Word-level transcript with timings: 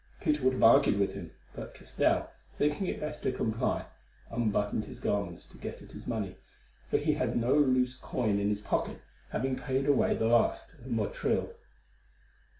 Peter 0.19 0.41
would 0.43 0.53
have 0.53 0.63
argued 0.63 0.97
with 0.97 1.13
him; 1.13 1.29
but 1.53 1.75
Castell, 1.75 2.31
thinking 2.57 2.87
it 2.87 2.99
best 2.99 3.21
to 3.21 3.31
comply, 3.31 3.85
unbuttoned 4.31 4.85
his 4.85 4.99
garments 4.99 5.45
to 5.45 5.59
get 5.59 5.83
at 5.83 5.91
his 5.91 6.07
money, 6.07 6.37
for 6.89 6.97
he 6.97 7.13
had 7.13 7.37
no 7.37 7.53
loose 7.53 7.97
coin 7.97 8.39
in 8.39 8.49
his 8.49 8.61
pocket, 8.61 8.99
having 9.29 9.55
paid 9.55 9.85
away 9.85 10.15
the 10.15 10.25
last 10.25 10.71
at 10.83 10.89
Motril. 10.89 11.51